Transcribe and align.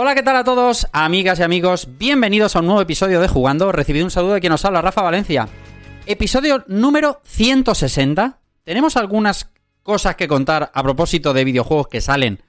Hola, 0.00 0.14
¿qué 0.14 0.22
tal 0.22 0.36
a 0.36 0.44
todos, 0.44 0.86
amigas 0.92 1.40
y 1.40 1.42
amigos? 1.42 1.88
Bienvenidos 1.98 2.54
a 2.54 2.60
un 2.60 2.66
nuevo 2.66 2.80
episodio 2.80 3.20
de 3.20 3.26
Jugando. 3.26 3.72
Recibid 3.72 4.04
un 4.04 4.12
saludo 4.12 4.34
de 4.34 4.40
quien 4.40 4.52
nos 4.52 4.64
habla, 4.64 4.80
Rafa 4.80 5.02
Valencia. 5.02 5.48
Episodio 6.06 6.62
número 6.68 7.20
160. 7.24 8.38
Tenemos 8.62 8.96
algunas 8.96 9.50
cosas 9.82 10.14
que 10.14 10.28
contar 10.28 10.70
a 10.72 10.82
propósito 10.84 11.32
de 11.34 11.42
videojuegos 11.42 11.88
que 11.88 12.00
salen 12.00 12.40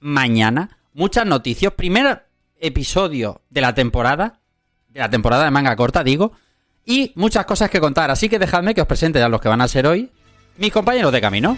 mañana. 0.00 0.76
Muchas 0.92 1.24
noticias. 1.24 1.72
Primer 1.72 2.26
episodio 2.60 3.40
de 3.48 3.62
la 3.62 3.74
temporada. 3.74 4.40
De 4.90 5.00
la 5.00 5.08
temporada 5.08 5.44
de 5.44 5.50
manga 5.50 5.74
corta, 5.76 6.04
digo. 6.04 6.32
Y 6.84 7.12
muchas 7.14 7.46
cosas 7.46 7.70
que 7.70 7.80
contar. 7.80 8.10
Así 8.10 8.28
que 8.28 8.38
dejadme 8.38 8.74
que 8.74 8.82
os 8.82 8.86
presente 8.86 9.22
a 9.22 9.30
los 9.30 9.40
que 9.40 9.48
van 9.48 9.62
a 9.62 9.68
ser 9.68 9.86
hoy 9.86 10.10
mis 10.58 10.70
compañeros 10.70 11.10
de 11.10 11.22
camino. 11.22 11.56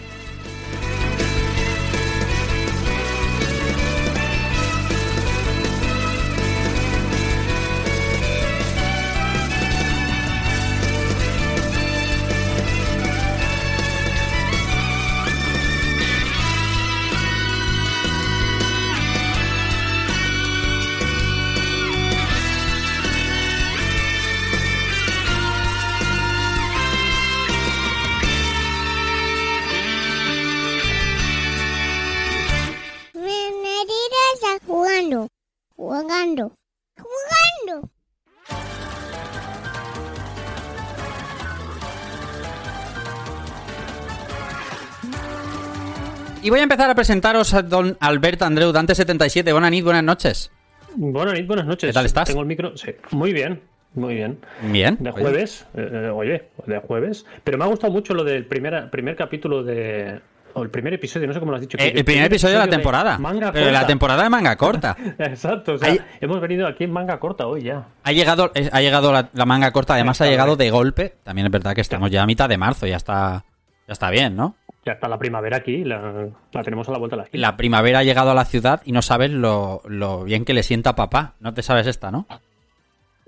Y 46.45 46.51
voy 46.51 46.61
a 46.61 46.65
empezar 46.65 46.91
a 46.91 46.95
presentaros 46.95 47.55
a 47.55 47.63
don 47.63 47.97
Alberto 48.01 48.45
Andreu 48.45 48.71
Dante77. 48.71 49.51
Buenas 49.51 49.71
noches, 49.71 49.83
buenas 49.85 50.05
noches. 50.05 50.51
Buenas 50.95 51.33
noches, 51.33 51.47
buenas 51.47 51.67
noches. 51.67 51.89
¿Qué 51.89 51.95
tal 51.95 52.05
estás? 52.05 52.29
Tengo 52.29 52.43
el 52.43 52.47
micro. 52.47 52.77
Sí, 52.77 52.91
muy 53.13 53.33
bien, 53.33 53.63
muy 53.95 54.17
bien. 54.17 54.39
Bien. 54.61 54.99
De 55.01 55.11
jueves, 55.11 55.67
eh, 55.75 55.89
eh, 55.91 56.11
oye, 56.11 56.51
de 56.67 56.79
jueves. 56.81 57.25
Pero 57.45 57.57
me 57.57 57.65
ha 57.65 57.69
gustado 57.69 57.91
mucho 57.95 58.13
lo 58.13 58.25
del 58.25 58.45
primer, 58.45 58.91
primer 58.91 59.17
capítulo 59.17 59.63
de. 59.63 60.21
O 60.53 60.63
el 60.63 60.69
primer 60.69 60.93
episodio, 60.93 61.27
no 61.27 61.33
sé 61.33 61.41
cómo 61.41 61.51
lo 61.51 61.57
has 61.57 61.63
dicho. 61.63 61.79
Eh, 61.79 61.95
el 61.97 62.05
primer 62.05 62.27
episodio 62.27 62.57
de 62.57 62.67
la 62.67 62.71
temporada. 62.71 63.17
Manga 63.17 63.51
de 63.51 63.61
la 63.65 63.71
corta. 63.71 63.87
temporada 63.87 64.23
de 64.25 64.29
manga 64.29 64.57
corta. 64.57 64.97
Exacto, 65.19 65.73
o 65.73 65.79
sea, 65.79 65.97
hemos 66.21 66.43
venido 66.43 66.67
aquí 66.67 66.85
en 66.85 66.93
manga 66.93 67.19
corta 67.21 67.47
hoy 67.47 67.63
ya. 67.63 67.87
Ha 68.03 68.13
llegado, 68.13 68.53
ha 68.71 68.81
llegado 68.83 69.15
la, 69.15 69.31
la 69.33 69.47
manga 69.47 69.73
corta, 69.73 69.95
además 69.95 70.21
ha 70.21 70.27
llegado 70.27 70.57
de 70.57 70.71
golpe. 70.71 71.15
También 71.23 71.47
es 71.47 71.53
verdad 71.53 71.75
que 71.75 71.81
estamos 71.81 72.11
ya 72.11 72.23
a 72.23 72.27
mitad 72.27 72.51
de 72.51 72.59
marzo, 72.59 72.87
ya 72.87 72.97
está, 72.97 73.47
ya 73.89 73.93
está 73.95 74.11
bien, 74.11 74.37
¿no? 74.37 74.57
Ya 74.87 74.93
está 74.93 75.09
la 75.09 75.19
primavera 75.19 75.57
aquí, 75.59 75.83
la, 75.85 76.29
la 76.53 76.63
tenemos 76.63 76.89
a 76.89 76.93
la 76.93 76.99
vuelta 76.99 77.17
de 77.17 77.19
la 77.23 77.25
esquina. 77.25 77.41
La 77.41 77.57
primavera 77.57 78.01
ha 78.01 78.03
llegado 78.05 78.31
a 78.31 78.35
la 78.35 78.45
ciudad 78.45 78.83
y 78.85 78.93
no 78.93 79.01
sabes 79.03 79.31
lo, 79.31 79.81
lo 79.87 80.25
bien 80.25 80.45
que 80.45 80.53
le 80.53 80.63
sienta 80.63 80.91
a 80.91 80.95
papá. 80.97 81.35
No 81.41 81.55
te 81.55 81.63
sabes 81.63 81.87
esta, 81.87 82.11
¿no? 82.11 82.27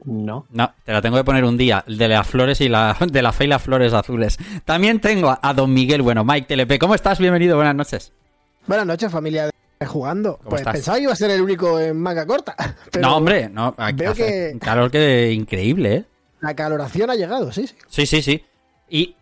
No. 0.04 0.46
No, 0.50 0.74
te 0.84 0.92
la 0.92 1.00
tengo 1.00 1.16
que 1.16 1.24
poner 1.24 1.44
un 1.44 1.56
día, 1.56 1.82
el 1.88 1.96
de 1.98 2.08
las 2.08 2.26
flores 2.26 2.60
y 2.60 2.68
la 2.68 2.96
de 3.10 3.22
la 3.22 3.32
fe 3.32 3.44
y 3.44 3.48
las 3.48 3.62
flores 3.62 3.92
azules. 3.94 4.38
También 4.64 5.00
tengo 5.00 5.30
a, 5.30 5.38
a 5.42 5.54
don 5.54 5.72
Miguel, 5.72 6.02
bueno, 6.02 6.24
Mike 6.24 6.54
TLP. 6.54 6.78
¿Cómo 6.78 6.94
estás? 6.94 7.18
Bienvenido, 7.18 7.56
buenas 7.56 7.74
noches. 7.74 8.12
Buenas 8.66 8.86
noches, 8.86 9.10
familia 9.10 9.46
de 9.46 9.86
Jugando. 9.86 10.38
Pues 10.44 10.60
estás? 10.60 10.74
pensaba 10.74 10.98
que 10.98 11.04
iba 11.04 11.12
a 11.12 11.16
ser 11.16 11.30
el 11.30 11.40
único 11.40 11.80
en 11.80 12.00
manga 12.00 12.26
corta. 12.26 12.54
Pero 12.92 13.08
no, 13.08 13.16
hombre, 13.16 13.48
no. 13.48 13.74
aquí 13.78 13.96
veo 14.00 14.10
hace 14.12 14.26
que- 14.26 14.50
un 14.52 14.58
calor 14.58 14.90
que 14.90 15.32
increíble, 15.32 15.94
¿eh? 15.94 16.04
La 16.40 16.54
caloración 16.54 17.08
ha 17.10 17.14
llegado, 17.14 17.50
sí, 17.50 17.66
sí. 17.66 17.74
Sí, 17.88 18.06
sí, 18.06 18.22
sí. 18.22 18.44
Y, 18.90 19.16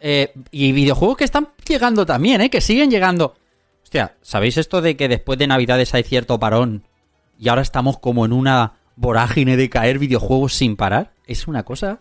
eh, 0.00 0.32
y 0.50 0.72
videojuegos 0.72 1.16
que 1.16 1.24
están 1.24 1.48
llegando 1.66 2.06
también, 2.06 2.40
¿eh? 2.40 2.50
Que 2.50 2.60
siguen 2.60 2.90
llegando. 2.90 3.34
Hostia, 3.82 4.16
¿sabéis 4.22 4.56
esto 4.56 4.80
de 4.80 4.96
que 4.96 5.08
después 5.08 5.38
de 5.38 5.46
Navidades 5.46 5.94
hay 5.94 6.02
cierto 6.02 6.38
parón 6.38 6.84
y 7.38 7.48
ahora 7.48 7.62
estamos 7.62 7.98
como 7.98 8.24
en 8.24 8.32
una 8.32 8.74
vorágine 8.96 9.56
de 9.56 9.70
caer 9.70 9.98
videojuegos 9.98 10.54
sin 10.54 10.76
parar? 10.76 11.12
Es 11.26 11.48
una 11.48 11.62
cosa... 11.62 12.00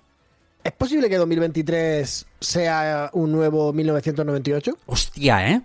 ¿Es 0.63 0.74
posible 0.74 1.09
que 1.09 1.16
2023 1.16 2.25
sea 2.41 3.09
un 3.13 3.31
nuevo 3.31 3.72
1998? 3.72 4.78
Hostia, 4.85 5.50
¿eh? 5.50 5.62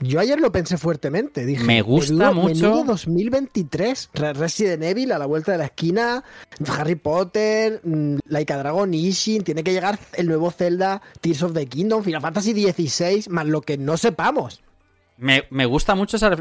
Yo 0.00 0.20
ayer 0.20 0.38
lo 0.40 0.52
pensé 0.52 0.76
fuertemente. 0.76 1.46
Dije, 1.46 1.64
Me 1.64 1.80
gusta 1.82 2.12
menudo- 2.12 2.34
mucho- 2.34 2.54
menudo 2.70 2.84
2023. 2.84 4.10
Re- 4.14 4.32
Resident 4.34 4.82
Evil 4.82 5.12
a 5.12 5.18
la 5.18 5.26
vuelta 5.26 5.52
de 5.52 5.58
la 5.58 5.64
esquina. 5.66 6.22
Harry 6.68 6.96
Potter. 6.96 7.80
mm, 7.82 8.16
Laika 8.26 8.58
Dragon 8.58 8.92
Ishin. 8.92 9.42
Tiene 9.42 9.64
que 9.64 9.72
llegar 9.72 9.98
el 10.14 10.26
nuevo 10.28 10.50
Zelda. 10.50 11.00
Tears 11.20 11.42
of 11.42 11.54
the 11.54 11.66
Kingdom. 11.66 12.02
Final 12.02 12.20
Fantasy 12.20 12.52
XVI. 12.52 13.24
Más 13.30 13.46
lo 13.46 13.62
que 13.62 13.78
no 13.78 13.96
sepamos. 13.96 14.62
Me, 15.16 15.44
me 15.50 15.64
gusta 15.66 15.94
mucho 15.94 16.16
esa... 16.18 16.36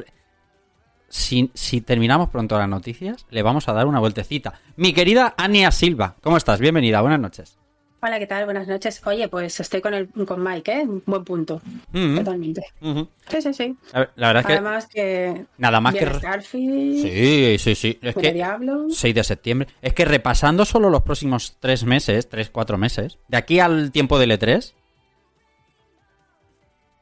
Si, 1.07 1.49
si 1.53 1.79
terminamos 1.81 2.29
pronto 2.29 2.57
las 2.57 2.67
noticias, 2.67 3.25
le 3.29 3.41
vamos 3.41 3.69
a 3.69 3.73
dar 3.73 3.85
una 3.87 3.99
vueltecita. 3.99 4.59
Mi 4.75 4.91
querida 4.91 5.33
Ania 5.37 5.71
Silva, 5.71 6.17
¿cómo 6.21 6.35
estás? 6.35 6.59
Bienvenida, 6.59 6.99
buenas 6.99 7.19
noches. 7.21 7.57
Hola, 8.01 8.19
¿qué 8.19 8.27
tal? 8.27 8.45
Buenas 8.45 8.67
noches. 8.67 9.01
Oye, 9.05 9.27
pues 9.29 9.59
estoy 9.59 9.81
con 9.81 9.93
el 9.95 10.07
con 10.09 10.43
Mike, 10.43 10.71
¿eh? 10.71 10.83
Un 10.83 11.01
buen 11.05 11.23
punto. 11.23 11.61
Mm, 11.91 12.17
Totalmente. 12.17 12.61
ujú. 12.81 13.07
Sí, 13.27 13.41
sí, 13.41 13.53
sí. 13.53 13.75
La, 13.93 14.11
la 14.15 14.27
verdad 14.27 14.41
es 14.41 14.45
que... 14.45 14.53
Además 14.53 14.87
que... 14.87 15.45
Nada 15.57 15.81
más 15.81 15.95
que... 15.95 16.05
Starfield, 16.05 17.01
Sí, 17.01 17.57
sí, 17.57 17.73
sí. 17.75 17.99
Es 18.01 18.13
que... 18.15 18.31
Diablo... 18.31 18.87
6 18.91 19.15
de 19.15 19.23
septiembre. 19.23 19.67
Es 19.81 19.93
que 19.93 20.05
repasando 20.05 20.65
solo 20.65 20.91
los 20.91 21.01
próximos 21.01 21.57
3 21.59 21.83
meses, 21.85 22.29
3, 22.29 22.51
4 22.51 22.77
meses, 22.77 23.17
de 23.27 23.37
aquí 23.37 23.59
al 23.59 23.91
tiempo 23.91 24.19
del 24.19 24.31
E3, 24.31 24.73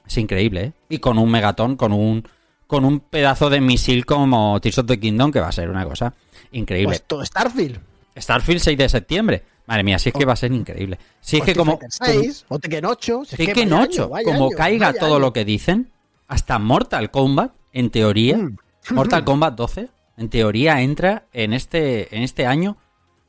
es 0.07 0.17
increíble, 0.17 0.61
¿eh? 0.63 0.73
Y 0.89 0.99
con 0.99 1.17
un 1.17 1.29
megatón, 1.29 1.75
con 1.75 1.91
un 1.91 2.27
con 2.67 2.85
un 2.85 3.01
pedazo 3.01 3.49
de 3.49 3.61
misil 3.61 4.05
como 4.05 4.59
Tears 4.59 4.79
of 4.79 4.87
the 4.87 4.99
Kingdom, 4.99 5.31
que 5.31 5.39
va 5.39 5.49
a 5.49 5.51
ser 5.51 5.69
una 5.69 5.85
cosa 5.85 6.13
increíble. 6.53 6.87
Pues 6.87 7.03
todo 7.03 7.23
Starfield. 7.23 7.79
Starfield 8.17 8.61
6 8.61 8.77
de 8.77 8.89
septiembre. 8.89 9.43
Madre 9.65 9.83
mía, 9.83 9.97
si 9.99 10.09
es 10.09 10.15
que 10.15 10.25
va 10.25 10.33
a 10.33 10.37
ser 10.37 10.51
increíble. 10.51 10.97
Si 11.21 11.37
es 11.37 11.43
que 11.43 11.55
como... 11.55 11.73
Street 11.81 11.89
Fighter 11.99 12.23
6, 12.25 12.45
o 12.49 12.59
Tekken 12.59 12.85
8. 12.85 13.21
si 13.25 13.31
es 13.33 13.37
que 13.37 13.45
que 13.47 13.53
que 13.53 13.59
vaya 13.65 13.75
nocho, 13.77 14.01
año, 14.03 14.09
vaya 14.09 14.25
como 14.25 14.45
año, 14.47 14.57
caiga 14.57 14.93
todo 14.93 15.11
año. 15.15 15.19
lo 15.19 15.33
que 15.33 15.45
dicen, 15.45 15.91
hasta 16.27 16.59
Mortal 16.59 17.11
Kombat, 17.11 17.53
en 17.71 17.89
teoría, 17.89 18.37
Mm. 18.37 18.57
Mortal 18.91 19.23
Kombat 19.25 19.55
12, 19.55 19.87
en 20.17 20.29
teoría 20.29 20.81
entra 20.81 21.25
en 21.31 21.53
este, 21.53 22.15
en 22.15 22.23
este 22.23 22.45
año. 22.45 22.75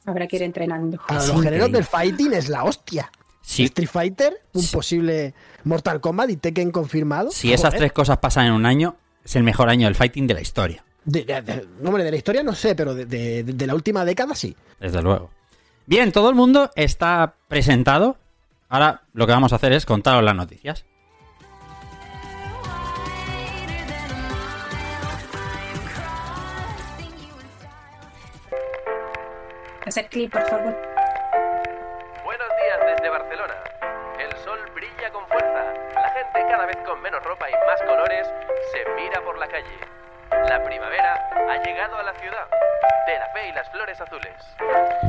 Habrá 0.07 0.27
que 0.27 0.37
ir 0.37 0.43
entrenando. 0.43 0.99
Para 1.07 1.25
los 1.27 1.41
géneros 1.43 1.71
del 1.73 1.85
fighting 1.85 2.33
es 2.35 2.49
la 2.49 2.65
hostia. 2.65 3.11
Si, 3.41 3.65
Street 3.65 3.89
Fighter, 3.89 4.41
un 4.55 4.63
Sí. 4.63 4.75
posible 4.75 5.35
Mortal 5.65 6.01
Kombat 6.01 6.31
y 6.31 6.37
Tekken 6.39 6.71
confirmado. 6.73 7.31
si 7.31 7.53
esas 7.53 7.75
tres 7.75 7.93
cosas 7.93 8.19
pasan 8.19 8.47
en 8.47 8.53
un 8.53 8.67
año, 8.67 8.97
es 9.25 9.37
el 9.37 9.43
mejor 9.45 9.69
año 9.69 9.87
del 9.87 9.95
fighting 9.95 10.27
de 10.27 10.35
la 10.35 10.41
historia, 10.41 10.85
De, 11.05 11.25
de- 11.25 11.43
de- 11.43 11.67
no, 11.81 11.91
hombre, 11.91 12.03
de 12.05 12.11
la 12.11 12.17
historia 12.17 12.43
no 12.43 12.55
sé, 12.55 12.75
pero 12.75 12.95
de, 12.95 13.05
de- 13.07 13.43
de 13.45 13.67
la 13.67 13.75
última 13.75 14.05
década 14.05 14.35
sí. 14.35 14.57
desde 14.81 15.01
luego. 15.03 15.31
Bien, 15.87 16.13
todo 16.13 16.31
el 16.31 16.35
mundo 16.35 16.71
está 16.77 17.35
presentado. 17.49 18.17
Ahora 18.69 19.03
lo 19.13 19.27
que 19.27 19.33
vamos 19.33 19.53
a 19.53 19.57
hacer 19.57 19.73
es 19.73 19.85
contaros 19.85 20.25
las 20.25 20.35
noticias. 20.35 20.87
Hacer 29.87 30.09
clip, 30.09 30.33
por 30.33 30.49
favor. 30.49 30.94
La 40.49 40.63
primavera 40.63 41.15
ha 41.49 41.63
llegado 41.65 41.97
a 41.97 42.03
la 42.03 42.13
ciudad. 42.21 42.47
De 43.07 43.19
la 43.19 43.29
fe 43.33 43.49
y 43.49 43.53
las 43.53 43.69
flores 43.71 44.01
azules. 44.01 44.33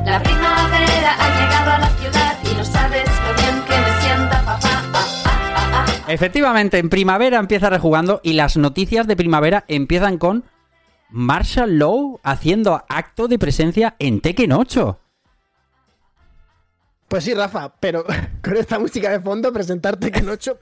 La 0.04 0.20
primavera 0.22 1.14
ha 1.18 1.40
llegado 1.40 1.70
a 1.72 1.78
la 1.78 1.88
ciudad 1.90 2.36
y 2.42 2.54
no 2.56 2.64
sabes 2.64 3.04
lo 3.04 3.34
bien 3.34 3.62
que 3.64 3.78
me 3.78 4.00
sienta 4.00 4.42
papá. 4.44 4.58
Ah, 4.64 4.92
ah, 4.94 5.52
ah, 5.56 5.84
ah. 5.86 6.04
Efectivamente, 6.08 6.78
en 6.78 6.88
primavera 6.88 7.38
empieza 7.38 7.70
rejugando 7.70 8.20
y 8.22 8.32
las 8.32 8.56
noticias 8.56 9.06
de 9.06 9.16
primavera 9.16 9.64
empiezan 9.68 10.18
con 10.18 10.44
Marshall 11.10 11.78
Lowe 11.78 12.18
haciendo 12.22 12.84
acto 12.88 13.28
de 13.28 13.38
presencia 13.38 13.94
en 13.98 14.20
Tekken 14.20 14.52
8. 14.52 14.98
Pues 17.08 17.22
sí, 17.24 17.34
Rafa, 17.34 17.72
pero 17.78 18.04
con 18.42 18.56
esta 18.56 18.78
música 18.78 19.10
de 19.10 19.20
fondo 19.20 19.52
presentarte 19.52 20.10
que 20.10 20.22
noche 20.22 20.52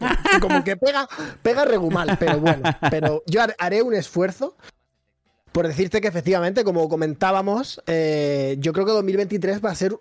como 0.41 0.62
que 0.62 0.76
pega, 0.76 1.08
pega 1.43 1.64
regumal, 1.64 2.17
pero 2.19 2.38
bueno, 2.38 2.62
pero 2.91 3.23
yo 3.26 3.41
har- 3.43 3.56
haré 3.58 3.82
un 3.82 3.94
esfuerzo 3.94 4.56
por 5.52 5.67
decirte 5.69 6.00
que 6.00 6.08
efectivamente, 6.08 6.64
como 6.64 6.88
comentábamos, 6.88 7.81
eh, 7.87 8.56
yo 8.58 8.73
creo 8.73 8.85
que 8.85 8.93
2023 8.93 9.64
va 9.64 9.70
a 9.70 9.75
ser 9.76 9.96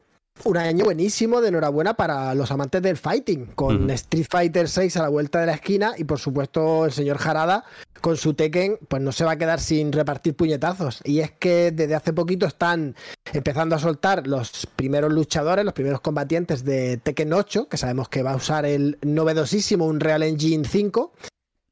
un 0.45 0.57
año 0.57 0.85
buenísimo 0.85 1.41
de 1.41 1.49
enhorabuena 1.49 1.93
para 1.93 2.33
los 2.35 2.51
amantes 2.51 2.81
del 2.81 2.97
fighting, 2.97 3.47
con. 3.55 3.89
Street 3.91 4.25
Fighter 4.29 4.67
6 4.67 4.97
a 4.97 5.03
la 5.03 5.09
vuelta 5.09 5.39
de 5.39 5.45
la 5.45 5.53
esquina 5.53 5.93
y 5.97 6.03
por 6.03 6.19
supuesto 6.19 6.85
el 6.85 6.91
señor 6.91 7.17
Harada 7.23 7.63
con 8.01 8.17
su 8.17 8.33
Tekken, 8.33 8.79
pues 8.89 9.01
no 9.01 9.13
se 9.13 9.23
va 9.23 9.31
a 9.31 9.37
quedar 9.37 9.61
sin 9.61 9.91
repartir 9.93 10.35
puñetazos. 10.35 10.99
Y 11.05 11.19
es 11.21 11.31
que 11.31 11.71
desde 11.71 11.95
hace 11.95 12.11
poquito 12.11 12.45
están 12.45 12.95
empezando 13.31 13.75
a 13.75 13.79
soltar 13.79 14.27
los 14.27 14.67
primeros 14.75 15.13
luchadores, 15.13 15.63
los 15.63 15.73
primeros 15.73 16.01
combatientes 16.01 16.65
de 16.65 16.97
Tekken 16.97 17.31
8, 17.31 17.69
que 17.69 17.77
sabemos 17.77 18.09
que 18.09 18.23
va 18.23 18.33
a 18.33 18.35
usar 18.35 18.65
el 18.65 18.97
novedosísimo 19.03 19.85
Unreal 19.85 20.23
Engine 20.23 20.65
5. 20.67 21.13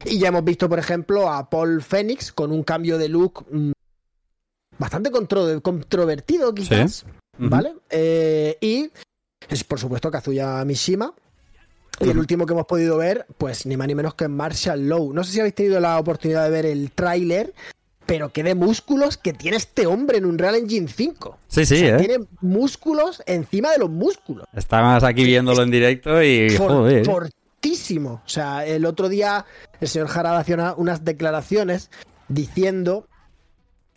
Y 0.06 0.20
ya 0.20 0.30
hemos 0.30 0.46
visto, 0.46 0.70
por 0.70 0.80
ejemplo, 0.80 1.30
a 1.30 1.50
Paul 1.50 1.82
Phoenix 1.82 2.32
con 2.32 2.52
un 2.54 2.64
cambio 2.64 2.98
de 2.98 3.10
look 3.10 3.46
mm, 3.52 3.72
bastante 4.80 5.12
contro- 5.12 5.62
controvertido, 5.62 6.54
quizás. 6.54 7.06
¿Vale? 7.38 7.74
Eh, 7.90 8.58
y 8.62 8.92
es, 9.50 9.64
por 9.64 9.80
supuesto, 9.80 10.12
Kazuya 10.12 10.64
Mishima. 10.66 11.14
Y 12.00 12.10
el 12.10 12.18
último 12.18 12.46
que 12.48 12.54
hemos 12.54 12.66
podido 12.66 12.98
ver, 12.98 13.28
pues 13.38 13.66
ni 13.68 13.78
más 13.78 13.88
ni 13.88 13.94
menos 13.94 14.16
que 14.16 14.28
Marshall 14.28 14.88
Lowe. 14.88 15.14
No 15.14 15.24
sé 15.24 15.34
si 15.34 15.40
habéis 15.40 15.54
tenido 15.54 15.80
la 15.80 16.00
oportunidad 16.00 16.44
de 16.46 16.50
ver 16.50 16.66
el 16.66 16.92
tráiler, 16.92 17.54
pero 18.08 18.30
qué 18.34 18.42
de 18.42 18.56
músculos 18.56 19.18
que 19.18 19.34
tiene 19.34 19.58
este 19.58 19.86
hombre 19.86 20.18
en 20.18 20.26
un 20.26 20.40
Real 20.40 20.56
Engine 20.56 20.88
5. 20.88 21.38
Sí, 21.48 21.64
sí, 21.66 21.76
O 21.76 21.78
sea, 21.78 21.96
¿eh? 21.96 22.00
Tiene 22.00 22.26
músculos 22.42 23.22
encima 23.28 23.72
de 23.72 23.78
los 23.78 23.90
músculos. 23.92 24.48
Estamos 24.56 25.04
aquí 25.04 25.24
viéndolo 25.24 25.62
en 25.62 25.70
directo 25.70 26.24
y... 26.24 26.50
For- 26.50 26.72
Joder. 26.72 27.06
fortísimo. 27.06 28.24
O 28.26 28.30
sea, 28.30 28.66
el 28.66 28.86
otro 28.86 29.08
día 29.08 29.46
el 29.80 29.88
señor 29.88 30.10
Harada 30.12 30.40
hacía 30.40 30.56
una- 30.56 30.74
unas 30.74 31.06
declaraciones 31.06 31.92
diciendo 32.30 33.06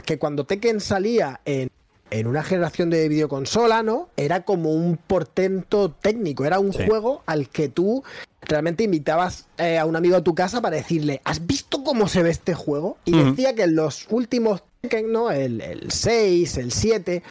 que 0.05 0.19
cuando 0.19 0.45
Tekken 0.45 0.81
salía 0.81 1.41
en, 1.47 1.71
en 2.19 2.27
una 2.27 2.43
generación 2.43 2.91
de 2.91 3.09
videoconsola, 3.09 3.83
¿no? 3.83 4.09
Era 4.17 4.45
como 4.45 4.73
un 4.73 4.97
portento 4.97 5.91
técnico, 5.91 6.45
era 6.45 6.59
un 6.61 6.73
Sí. 6.73 6.85
juego 6.87 7.23
al 7.27 7.49
que 7.49 7.69
tú 7.69 8.05
realmente 8.43 8.85
invitabas 8.85 9.47
eh, 9.59 9.79
a 9.79 9.85
un 9.87 9.97
amigo 9.97 10.17
a 10.17 10.23
tu 10.23 10.35
casa 10.35 10.61
para 10.61 10.77
decirle, 10.77 11.21
¿has 11.25 11.47
visto 11.47 11.83
cómo 11.83 12.09
se 12.09 12.23
ve 12.23 12.31
este 12.31 12.55
juego? 12.55 12.99
Y 13.05 13.17
decía 13.17 13.55
que 13.55 13.63
en 13.65 13.75
los 13.75 14.07
últimos 14.11 14.63
¿no? 15.07 15.31
El, 15.31 15.63
el 15.63 15.91
6, 15.91 16.59
el 16.59 16.71
7, 16.71 17.23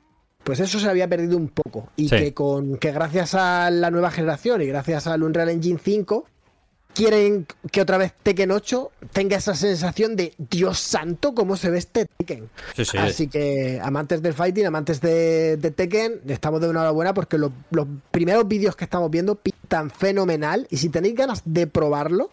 pues 0.44 0.60
eso 0.60 0.80
se 0.80 0.90
había 0.90 1.08
perdido 1.08 1.38
un 1.38 1.50
poco. 1.50 1.88
Y 1.96 2.10
Sí. 2.10 2.16
que 2.18 2.34
con 2.34 2.78
que 2.78 2.92
gracias 2.92 3.36
a 3.36 3.70
la 3.70 3.92
nueva 3.92 4.10
generación 4.10 4.62
y 4.64 4.66
gracias 4.66 5.06
al 5.06 5.22
Unreal 5.22 5.50
Engine 5.50 5.80
5 5.82 6.26
quieren 6.94 7.48
que 7.72 7.82
otra 7.82 7.98
vez 7.98 8.14
Tekken 8.24 8.52
8 8.52 8.92
tenga 9.12 9.38
esa 9.38 9.56
sensación 9.56 10.16
de 10.16 10.34
Dios 10.38 10.80
santo, 10.80 11.34
cómo 11.34 11.58
se 11.58 11.70
ve 11.70 11.78
este 11.80 12.06
Tekken. 12.18 12.50
Sí, 12.76 12.86
sí. 12.86 12.98
Así 12.98 13.28
que 13.28 13.80
amantes 13.84 14.22
del 14.22 14.34
fighting, 14.34 14.66
amantes 14.66 15.02
de, 15.02 15.58
de 15.58 15.72
Tekken, 15.72 16.22
estamos 16.28 16.62
de 16.62 16.70
enhorabuena 16.70 17.14
porque 17.14 17.38
los, 17.38 17.52
los 17.72 17.88
primeros 18.12 18.48
vídeos 18.48 18.76
que 18.76 18.86
estamos 18.86 19.10
viendo 19.10 19.36
pintan 19.36 19.90
fenomenal 19.90 20.68
y 20.70 20.78
si 20.78 20.90
tenéis 20.90 21.16
ganas 21.16 21.42
de 21.46 21.68
probarlo, 21.68 22.32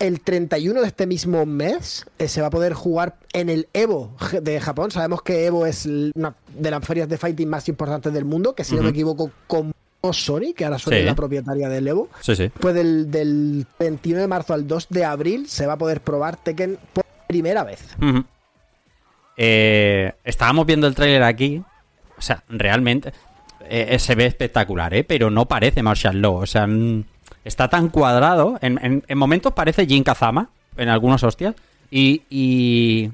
el 0.00 0.20
31 0.20 0.80
de 0.80 0.86
este 0.86 1.06
mismo 1.06 1.44
mes 1.46 2.06
eh, 2.18 2.26
se 2.26 2.40
va 2.40 2.48
a 2.48 2.50
poder 2.50 2.72
jugar 2.72 3.18
en 3.32 3.50
el 3.50 3.68
Evo 3.74 4.16
de 4.40 4.60
Japón. 4.60 4.90
Sabemos 4.90 5.22
que 5.22 5.44
Evo 5.44 5.66
es 5.66 5.86
una 5.86 6.34
de 6.56 6.70
las 6.70 6.84
ferias 6.84 7.08
de 7.08 7.18
fighting 7.18 7.48
más 7.48 7.68
importantes 7.68 8.12
del 8.12 8.24
mundo, 8.24 8.54
que 8.54 8.64
si 8.64 8.74
no 8.74 8.82
me 8.82 8.90
equivoco, 8.90 9.30
con 9.46 9.72
Sony, 10.12 10.54
que 10.56 10.64
ahora 10.64 10.78
Sony 10.78 10.90
Sí. 10.92 10.96
es 10.98 11.04
la 11.06 11.14
propietaria 11.14 11.68
del 11.68 11.86
Evo. 11.88 12.08
Sí, 12.20 12.34
sí. 12.34 12.50
Pues 12.58 12.74
del, 12.74 13.10
del 13.10 13.66
21 13.78 14.20
de 14.20 14.26
marzo 14.28 14.54
al 14.54 14.66
2 14.66 14.88
de 14.88 15.04
abril 15.04 15.48
se 15.48 15.66
va 15.66 15.74
a 15.74 15.78
poder 15.78 16.00
probar 16.00 16.36
Tekken 16.36 16.78
por 16.92 17.04
primera 17.28 17.64
vez. 17.64 17.80
Eh, 19.36 20.12
estábamos 20.24 20.66
viendo 20.66 20.86
el 20.86 20.94
tráiler 20.94 21.22
aquí. 21.22 21.62
O 22.18 22.22
sea, 22.22 22.42
realmente 22.48 23.12
eh, 23.68 23.98
se 23.98 24.14
ve 24.14 24.26
espectacular, 24.26 24.92
¿eh? 24.94 25.04
Pero 25.04 25.30
no 25.30 25.46
parece 25.46 25.82
Marshall 25.82 26.20
Law. 26.20 26.36
O 26.36 26.46
sea, 26.46 26.68
está 27.44 27.68
tan 27.68 27.88
cuadrado. 27.88 28.58
En, 28.60 28.78
en- 28.84 29.04
en 29.06 29.18
momentos 29.18 29.52
parece 29.52 29.86
Jin 29.86 30.04
Kazama. 30.04 30.50
En 30.76 30.88
algunos 30.88 31.22
hostias. 31.24 31.54
Y. 31.90 32.22
y- 32.30 33.10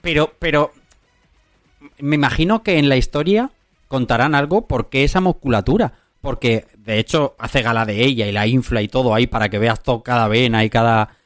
Pero, 0.00 0.32
pero. 0.38 0.72
Me 1.98 2.14
imagino 2.16 2.62
que 2.62 2.78
en 2.78 2.88
la 2.88 2.96
historia 2.96 3.50
contarán 3.92 4.34
algo 4.34 4.66
porque 4.66 5.04
esa 5.04 5.20
musculatura. 5.20 5.92
Porque, 6.20 6.66
de 6.78 6.98
hecho, 6.98 7.34
hace 7.38 7.62
gala 7.62 7.84
de 7.84 8.02
ella 8.04 8.26
y 8.26 8.32
la 8.32 8.46
infla 8.46 8.80
y 8.82 8.88
todo 8.88 9.12
ahí 9.14 9.26
para 9.26 9.48
que 9.48 9.58
veas 9.58 9.82
todo, 9.82 10.02
cada 10.02 10.26
vena 10.28 10.64
y 10.64 10.70
cada. 10.70 11.16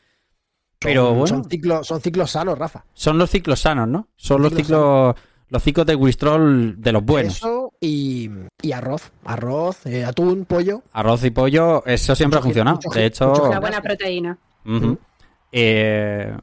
Pero 0.79 1.07
Son- 1.09 1.15
bueno. 1.19 1.27
Son 1.27 1.45
ciclos, 1.51 1.87
son 1.87 2.01
ciclos 2.01 2.31
sanos, 2.31 2.59
Rafa. 2.59 2.85
Son 2.95 3.19
los 3.19 3.31
ciclos 3.31 3.61
sanos, 3.61 3.89
¿no? 3.89 4.09
Son 4.17 4.41
los 4.43 4.51
Ciclos 4.53 4.67
ciclos, 4.67 5.15
los 5.49 5.63
ciclos 5.63 5.87
de 5.87 5.95
Wistrol 5.97 6.81
de 6.81 6.93
los 6.93 7.05
buenos. 7.05 7.37
Eso 7.37 7.73
y, 7.81 8.31
y 8.63 8.73
arroz. 8.73 9.12
Arroz, 9.25 9.85
eh, 9.87 10.05
atún, 10.05 10.45
pollo. 10.47 10.83
Arroz 10.93 11.25
y 11.25 11.31
pollo, 11.31 11.85
eso 11.87 12.14
siempre 12.14 12.38
ha 12.38 12.43
funcionado. 12.43 12.76
mucho 12.76 12.88
De 12.90 13.07
hecho, 13.07 13.33
Una 13.49 13.61
buena 13.61 13.81
proteína. 13.83 14.38
Eh, 15.52 16.37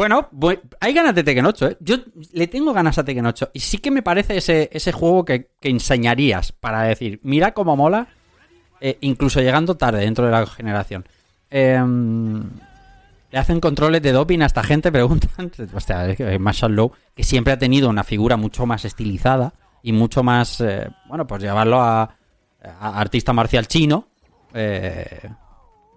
bueno, 0.00 0.28
bu- 0.32 0.58
hay 0.80 0.94
ganas 0.94 1.14
de 1.14 1.22
Tekken 1.22 1.44
8, 1.44 1.68
¿eh? 1.68 1.76
Yo 1.80 1.96
le 2.32 2.46
tengo 2.46 2.72
ganas 2.72 2.96
a 2.96 3.04
Tekken 3.04 3.26
8. 3.26 3.50
Y 3.52 3.60
sí 3.60 3.76
que 3.78 3.90
me 3.90 4.02
parece 4.02 4.38
ese, 4.38 4.70
ese 4.72 4.92
juego 4.92 5.26
que, 5.26 5.50
que 5.60 5.68
enseñarías 5.68 6.52
para 6.52 6.82
decir, 6.84 7.20
mira 7.22 7.52
cómo 7.52 7.76
mola, 7.76 8.08
eh, 8.80 8.96
incluso 9.02 9.40
llegando 9.40 9.76
tarde 9.76 10.00
dentro 10.00 10.24
de 10.24 10.30
la 10.32 10.46
generación. 10.46 11.04
Em, 11.50 12.44
le 13.30 13.38
hacen 13.38 13.60
controles 13.60 14.00
de 14.00 14.12
doping 14.12 14.40
a 14.40 14.46
esta 14.46 14.62
gente, 14.62 14.90
preguntan. 14.98 15.50
Es 15.58 16.16
que 16.16 16.38
Marshall 16.38 16.74
Lowe, 16.74 16.92
que 17.14 17.22
siempre 17.22 17.52
ha 17.52 17.58
tenido 17.58 17.90
una 17.90 18.02
figura 18.04 18.36
mucho 18.38 18.64
más 18.64 18.84
estilizada 18.86 19.52
y 19.82 19.92
mucho 19.92 20.22
más. 20.22 20.60
eh, 20.62 20.88
bueno, 21.08 21.26
pues 21.26 21.42
llevarlo 21.42 21.80
a, 21.82 22.14
artista 22.80 23.32
marcial 23.34 23.66
chino. 23.66 24.08
eh, 24.54 25.28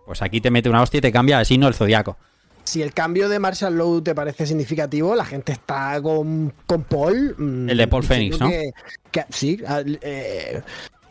pues 0.06 0.22
aquí 0.22 0.42
te 0.42 0.52
mete 0.52 0.70
una 0.70 0.82
hostia 0.82 0.98
y 0.98 1.02
te 1.02 1.12
cambia 1.14 1.38
de 1.40 1.46
signo 1.46 1.70
el 1.70 1.74
zodiaco. 1.74 2.18
Si 2.64 2.82
el 2.82 2.94
cambio 2.94 3.28
de 3.30 3.40
Marshall 3.40 3.76
Lowe 3.76 4.02
te 4.02 4.16
parece 4.16 4.46
significativo, 4.48 5.16
la 5.16 5.26
gente 5.26 5.52
está 5.52 6.02
con, 6.02 6.54
con 6.66 6.84
Paul. 6.84 7.36
mm, 7.38 7.70
El 7.70 7.78
de 7.78 7.88
Paul 7.88 8.04
Phoenix, 8.04 8.40
¿no? 8.40 8.48
que- 8.50 8.72
que- 9.12 9.26
sí, 9.30 9.62
eh, 10.02 10.62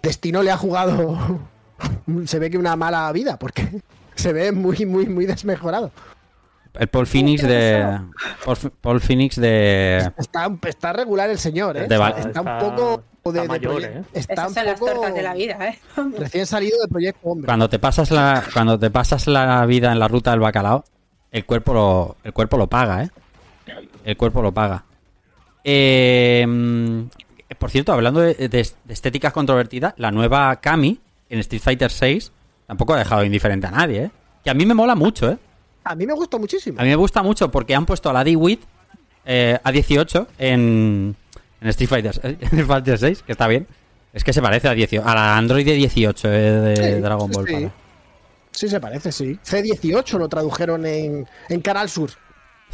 Destino 0.02 0.42
le 0.42 0.50
ha 0.50 0.56
jugado. 0.56 1.40
se 2.26 2.38
ve 2.38 2.50
que 2.50 2.58
una 2.58 2.74
mala 2.76 3.10
vida, 3.12 3.38
porque 3.38 3.68
se 4.14 4.32
ve 4.32 4.52
muy, 4.52 4.86
muy, 4.86 5.06
muy 5.06 5.26
desmejorado. 5.26 5.90
El 6.74 6.88
Paul 6.88 7.06
Phoenix 7.06 7.42
de. 7.42 8.00
Paul, 8.46 8.56
Paul 8.80 9.00
Phoenix 9.02 9.36
de. 9.36 10.10
Está, 10.16 10.50
está 10.66 10.92
regular 10.94 11.28
el 11.28 11.38
señor, 11.38 11.76
¿eh? 11.76 11.80
De 11.86 11.94
está, 11.96 12.08
Está- 12.18 12.40
un 12.40 12.58
poco 12.60 13.02
de, 13.30 13.40
está 13.40 13.42
de 13.42 13.48
mayor, 13.48 13.72
proye- 13.74 13.98
¿eh? 13.98 14.02
Está 14.14 14.32
Esas 14.32 14.54
son 14.54 14.64
las 14.64 14.80
tortas 14.80 15.14
de 15.14 15.22
la 15.22 15.34
vida, 15.34 15.58
¿eh? 15.68 15.78
recién 16.18 16.46
salido 16.46 16.78
del 16.80 16.88
proyecto 16.88 17.28
hombre. 17.28 17.44
Cuando 17.46 17.68
te 17.68 17.78
pasas 17.78 18.10
la. 18.10 18.42
Cuando 18.54 18.78
te 18.78 18.90
pasas 18.90 19.26
la 19.26 19.66
vida 19.66 19.92
en 19.92 19.98
la 19.98 20.08
ruta 20.08 20.30
del 20.30 20.40
bacalao, 20.40 20.82
el 21.32 21.44
cuerpo 21.44 21.74
lo. 21.74 22.16
El 22.22 22.32
cuerpo 22.32 22.56
lo 22.56 22.66
paga, 22.68 23.02
¿eh? 23.04 23.10
El 24.04 24.16
cuerpo 24.16 24.42
lo 24.42 24.52
paga. 24.52 24.84
Eh, 25.64 26.46
por 27.58 27.70
cierto, 27.70 27.92
hablando 27.92 28.20
de, 28.20 28.34
de- 28.34 28.48
de 28.48 28.92
estéticas 28.94 29.32
controvertidas, 29.32 29.94
la 29.96 30.10
nueva 30.10 30.56
Kami 30.56 30.98
en 31.28 31.38
Street 31.40 31.62
Fighter 31.62 31.90
6 31.90 32.32
tampoco 32.66 32.94
ha 32.94 32.98
dejado 32.98 33.24
indiferente 33.24 33.66
a 33.66 33.70
nadie, 33.70 34.04
¿eh? 34.04 34.10
Que 34.44 34.50
a 34.50 34.54
mí 34.54 34.66
me 34.66 34.74
mola 34.74 34.94
mucho, 34.94 35.30
¿eh? 35.30 35.38
A 35.84 35.94
mí 35.94 36.06
me 36.06 36.12
gusta 36.14 36.38
muchísimo. 36.38 36.80
A 36.80 36.82
mí 36.84 36.88
me 36.88 36.96
gusta 36.96 37.22
mucho 37.22 37.50
porque 37.50 37.74
han 37.74 37.86
puesto 37.86 38.10
a 38.10 38.12
la 38.12 38.24
D-Wit 38.24 38.60
eh, 39.24 39.58
a 39.62 39.70
18 39.72 40.28
en, 40.38 41.14
en 41.60 41.68
Street 41.68 41.88
Fighter, 41.88 42.20
en 42.22 42.38
Street 42.42 42.66
Fighter 42.66 42.98
6, 42.98 43.22
que 43.22 43.32
está 43.32 43.46
bien. 43.48 43.66
Es 44.12 44.24
que 44.24 44.32
se 44.32 44.42
parece 44.42 44.68
a, 44.68 44.74
18, 44.74 45.06
a 45.08 45.14
la 45.14 45.36
Android 45.36 45.64
18 45.64 46.28
eh, 46.28 46.30
de 46.32 46.76
Sí, 46.76 47.00
Dragon 47.00 47.30
Ball. 47.30 47.46
sí. 47.46 47.52
para- 47.54 47.72
Sí, 48.52 48.68
se 48.68 48.80
parece, 48.80 49.10
sí. 49.12 49.38
C18 49.44 50.18
lo 50.18 50.28
tradujeron 50.28 50.86
en, 50.86 51.26
en 51.48 51.60
Canal 51.60 51.88
Sur. 51.88 52.10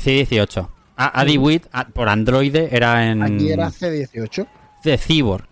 C18. 0.02 0.68
A, 0.97 1.20
Adiwit 1.20 1.66
a- 1.73 1.87
por 1.87 2.08
Android 2.08 2.54
era 2.56 3.11
en. 3.11 3.23
Aquí 3.23 3.50
era 3.50 3.68
C18. 3.70 4.47
De 4.85 4.99
Cyborg. 4.99 5.44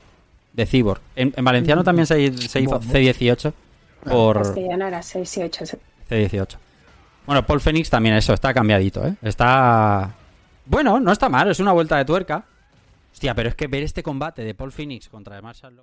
De 0.52 0.66
Cyborg. 0.66 1.00
En, 1.14 1.32
en 1.36 1.44
valenciano 1.44 1.84
también 1.84 2.06
se, 2.06 2.36
se 2.36 2.60
hizo 2.60 2.80
C18 2.80 3.52
por 4.04 4.38
Castellano 4.42 4.86
era 4.86 5.02
6 5.02 5.36
y 5.36 5.42
8. 5.42 5.64
C18. 6.10 6.56
Bueno, 7.26 7.44
Paul 7.44 7.60
Phoenix 7.60 7.90
también 7.90 8.14
eso, 8.14 8.32
está 8.32 8.54
cambiadito, 8.54 9.04
¿eh? 9.04 9.14
Está... 9.22 10.14
Bueno, 10.64 11.00
no 11.00 11.10
está 11.12 11.28
mal, 11.28 11.50
es 11.50 11.58
una 11.58 11.72
vuelta 11.72 11.96
de 11.98 12.04
tuerca. 12.04 12.44
Hostia, 13.12 13.34
pero 13.34 13.48
es 13.48 13.54
que 13.56 13.66
ver 13.66 13.82
este 13.82 14.02
combate 14.02 14.42
de 14.44 14.54
Paul 14.54 14.70
Phoenix 14.70 15.08
contra 15.08 15.40
Marshall... 15.42 15.82